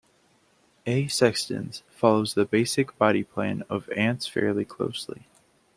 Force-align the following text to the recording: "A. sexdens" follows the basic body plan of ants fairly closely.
"A. 0.87 1.05
sexdens" 1.05 1.83
follows 1.91 2.33
the 2.33 2.43
basic 2.45 2.97
body 2.97 3.23
plan 3.23 3.61
of 3.69 3.87
ants 3.91 4.25
fairly 4.25 4.65
closely. 4.65 5.27